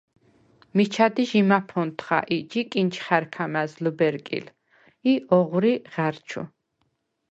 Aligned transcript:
მიჩა 0.75 1.07
დი 1.15 1.23
ჟი 1.29 1.41
მაფონთხა 1.49 2.19
ი 2.35 2.37
ჯი 2.51 2.61
კინჩხა̈რქა 2.71 3.45
მა̈ზ 3.53 3.71
ლჷბერკილ 3.83 4.47
ი 5.11 5.13
ოღვრი 5.37 5.73
ღა̈რჩუ. 5.93 6.43